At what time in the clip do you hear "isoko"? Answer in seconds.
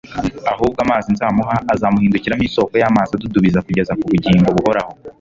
2.47-2.73